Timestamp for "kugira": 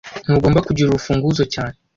0.67-0.87